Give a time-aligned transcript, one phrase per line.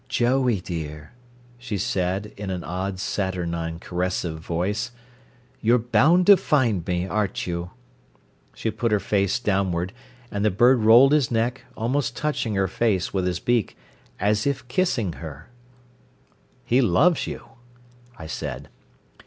[0.09, 1.11] "Joey dear,"
[1.59, 4.89] she said, in an odd, saturnine caressive voice:
[5.61, 7.69] "you're bound to find me, aren't you?"
[8.55, 9.93] She put her face downward,
[10.31, 13.77] and the bird rolled his neck, almost touching her face with his beak,
[14.19, 15.49] as if kissing her.
[16.65, 17.49] "He loves you,"
[18.17, 18.69] I said.